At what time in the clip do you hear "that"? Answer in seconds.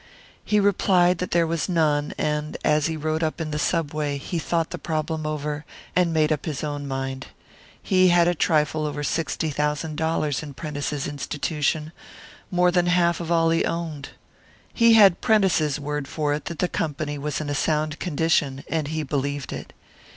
1.19-1.29, 16.45-16.57